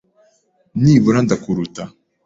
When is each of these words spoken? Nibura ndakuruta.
Nibura 0.81 1.19
ndakuruta. 1.25 1.83